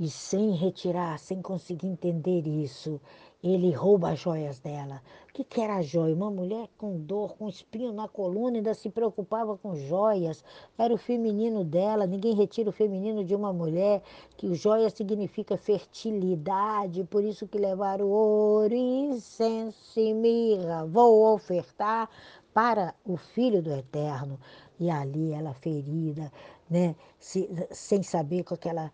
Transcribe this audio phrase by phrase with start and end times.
[0.00, 2.98] e sem retirar, sem conseguir entender isso,
[3.44, 5.02] ele rouba as joias dela.
[5.28, 6.14] O que, que era a joia?
[6.14, 10.42] Uma mulher com dor, com espinho na coluna, ainda se preocupava com joias.
[10.78, 12.06] Era o feminino dela.
[12.06, 14.02] Ninguém retira o feminino de uma mulher,
[14.38, 17.04] que joia significa fertilidade.
[17.04, 20.86] Por isso que levaram ouro, incenso e mirra.
[20.86, 22.08] Vou ofertar
[22.54, 24.38] para o Filho do Eterno.
[24.78, 26.32] E ali ela ferida,
[26.70, 26.96] né?
[27.18, 28.90] Se, sem saber com aquela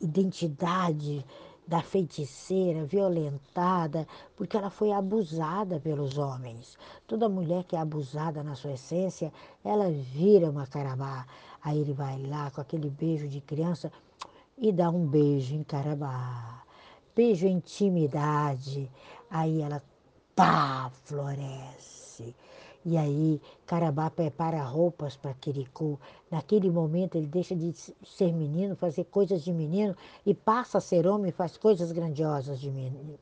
[0.00, 1.24] identidade
[1.66, 6.76] da feiticeira, violentada, porque ela foi abusada pelos homens.
[7.06, 9.32] Toda mulher que é abusada na sua essência,
[9.64, 11.24] ela vira uma carabá.
[11.62, 13.92] Aí ele vai lá com aquele beijo de criança
[14.58, 16.64] e dá um beijo em carabá.
[17.14, 18.90] Beijo em intimidade.
[19.30, 19.80] Aí ela
[20.34, 22.34] pá, floresce.
[22.84, 26.00] E aí, Carabá prepara roupas para Quiricu.
[26.30, 29.94] Naquele momento, ele deixa de ser menino, fazer coisas de menino,
[30.24, 32.70] e passa a ser homem faz coisas grandiosas de,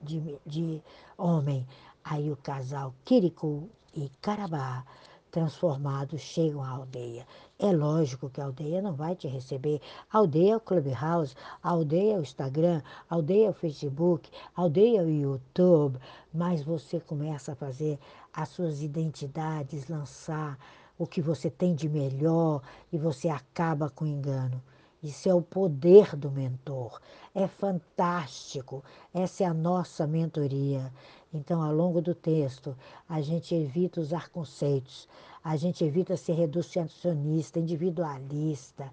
[0.00, 0.82] de, de
[1.18, 1.66] homem.
[2.02, 4.84] Aí o casal Quiricu e Carabá,
[5.32, 7.26] transformados, chegam à aldeia.
[7.58, 9.80] É lógico que a aldeia não vai te receber.
[10.12, 14.30] A aldeia é o Clubhouse, a aldeia é o Instagram, a aldeia é o Facebook,
[14.54, 15.98] a aldeia é o YouTube,
[16.32, 17.98] mas você começa a fazer
[18.32, 20.58] as suas identidades, lançar
[20.98, 22.60] o que você tem de melhor
[22.92, 24.62] e você acaba com o engano.
[25.02, 27.00] Isso é o poder do mentor.
[27.34, 28.84] É fantástico.
[29.12, 30.92] Essa é a nossa mentoria.
[31.34, 32.76] Então, ao longo do texto,
[33.08, 35.08] a gente evita usar conceitos,
[35.42, 38.90] a gente evita ser reducionista, individualista,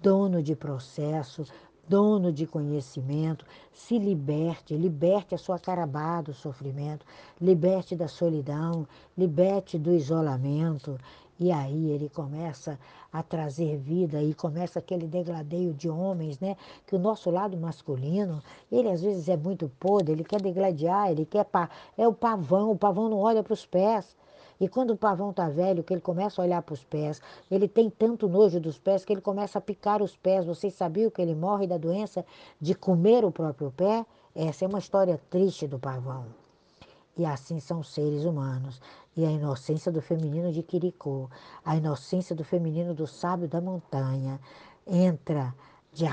[0.00, 1.44] dono de processo,
[1.88, 7.04] dono de conhecimento, se liberte, liberte a sua carabá do sofrimento,
[7.40, 8.86] liberte da solidão,
[9.18, 10.96] liberte do isolamento.
[11.40, 12.78] E aí ele começa
[13.10, 16.54] a trazer vida e começa aquele degladeio de homens, né?
[16.86, 21.24] Que o nosso lado masculino, ele às vezes é muito podre, ele quer degladiar, ele
[21.24, 21.70] quer pa...
[21.96, 24.14] é o pavão, o pavão não olha para os pés.
[24.60, 27.66] E quando o pavão está velho, que ele começa a olhar para os pés, ele
[27.66, 30.44] tem tanto nojo dos pés que ele começa a picar os pés.
[30.44, 32.22] Vocês sabiam que ele morre da doença
[32.60, 34.04] de comer o próprio pé?
[34.34, 36.39] Essa é uma história triste do pavão.
[37.16, 38.80] E assim são seres humanos.
[39.16, 41.28] E a inocência do feminino de Quiricô,
[41.64, 44.40] a inocência do feminino do sábio da montanha,
[44.86, 45.54] entra
[45.92, 46.04] de,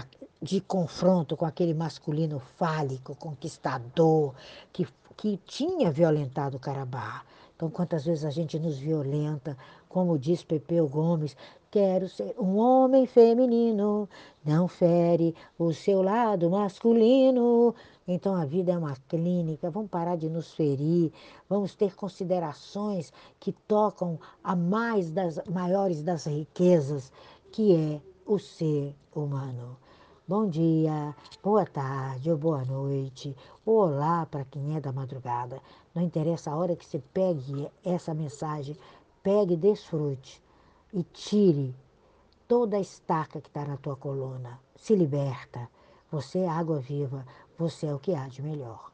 [0.42, 4.34] de confronto com aquele masculino fálico, conquistador,
[4.74, 7.24] que, que tinha violentado o Carabá.
[7.56, 9.58] Então, quantas vezes a gente nos violenta,
[9.90, 11.36] como diz Pepeu Gomes,
[11.70, 14.08] quero ser um homem feminino,
[14.44, 17.76] não fere o seu lado masculino.
[18.08, 21.12] Então a vida é uma clínica, vamos parar de nos ferir,
[21.50, 27.12] vamos ter considerações que tocam a mais das maiores das riquezas,
[27.52, 29.78] que é o ser humano.
[30.26, 33.36] Bom dia, boa tarde ou boa noite,
[33.66, 35.62] ou olá para quem é da madrugada.
[35.94, 38.78] Não interessa a hora que você pegue essa mensagem,
[39.22, 40.42] pegue e desfrute
[40.94, 41.76] e tire
[42.48, 44.60] toda a estaca que está na tua coluna.
[44.76, 45.70] Se liberta.
[46.10, 47.26] Você é água viva,
[47.58, 48.86] você é o que há de melhor.